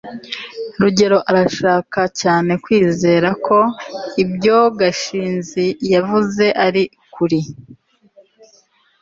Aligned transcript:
rugeyo 0.81 1.19
arashaka 1.29 2.01
cyane 2.21 2.51
kwizera 2.63 3.29
ko 3.45 3.59
ibyo 4.23 4.57
gashinzi 4.79 5.65
yavuze 5.93 6.45
ari 6.65 6.83
ukuri 7.03 7.41